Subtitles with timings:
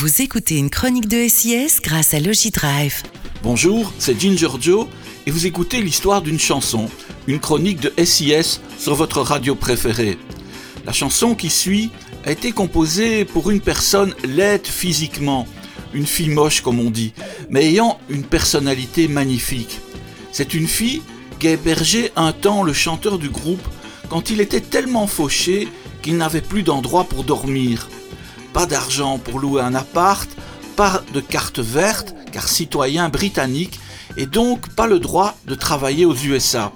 [0.00, 3.02] Vous écoutez une chronique de SIS grâce à Logidrive.
[3.42, 4.86] Bonjour, c'est Ginger Joe
[5.26, 6.88] et vous écoutez l'histoire d'une chanson,
[7.26, 10.16] une chronique de SIS sur votre radio préférée.
[10.86, 11.90] La chanson qui suit
[12.24, 15.46] a été composée pour une personne laide physiquement,
[15.92, 17.12] une fille moche comme on dit,
[17.50, 19.80] mais ayant une personnalité magnifique.
[20.32, 21.02] C'est une fille
[21.38, 23.68] qui a hébergé un temps le chanteur du groupe
[24.08, 25.68] quand il était tellement fauché
[26.00, 27.86] qu'il n'avait plus d'endroit pour dormir.
[28.52, 30.28] Pas d'argent pour louer un appart,
[30.76, 33.80] pas de carte verte, car citoyen britannique,
[34.16, 36.72] et donc pas le droit de travailler aux USA.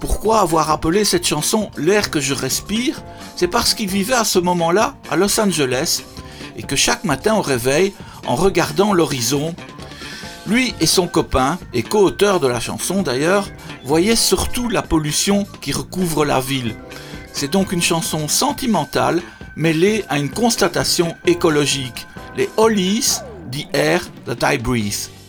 [0.00, 3.02] Pourquoi avoir appelé cette chanson L'air que je respire
[3.36, 6.02] C'est parce qu'il vivait à ce moment-là à Los Angeles
[6.56, 7.92] et que chaque matin au réveil,
[8.26, 9.54] en regardant l'horizon,
[10.46, 13.46] lui et son copain, et co-auteur de la chanson d'ailleurs,
[13.84, 16.74] voyaient surtout la pollution qui recouvre la ville.
[17.32, 19.22] C'est donc une chanson sentimentale
[19.60, 22.06] mêlée à une constatation écologique.
[22.34, 23.20] Les Hollies,
[23.52, 25.19] the air that I breathe.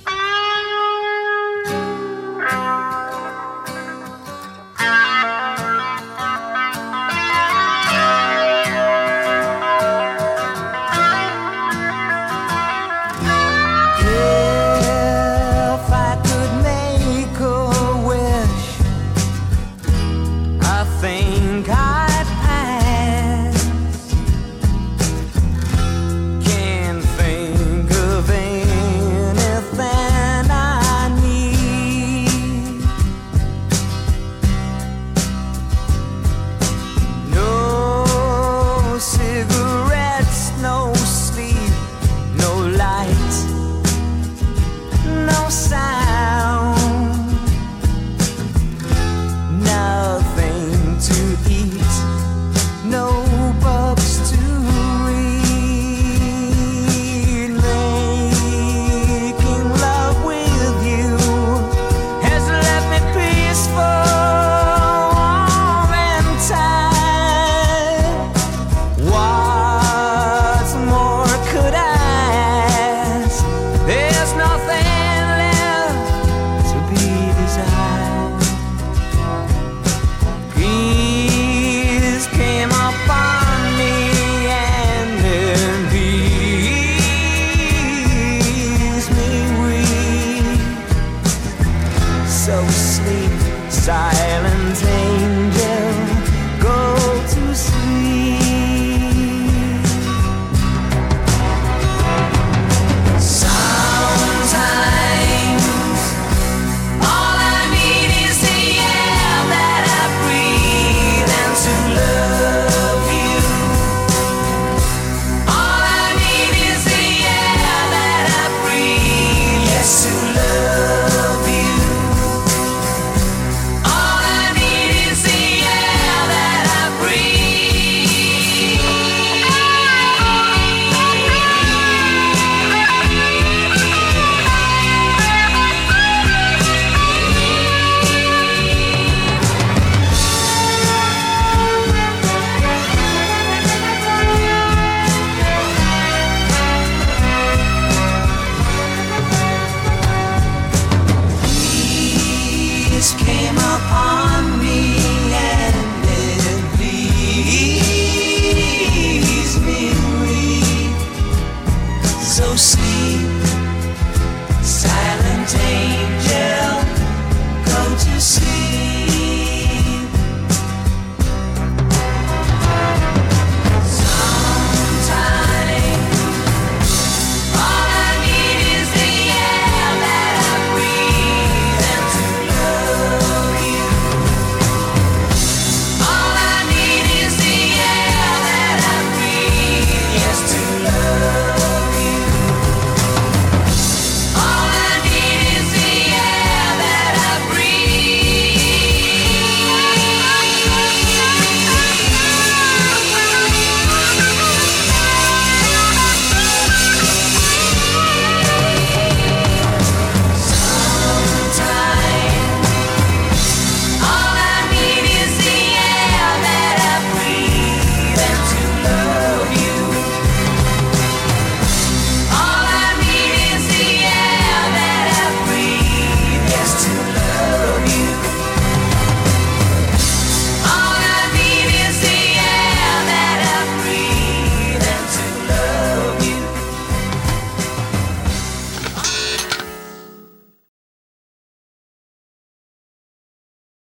[92.72, 93.32] sleep
[93.70, 95.01] silently.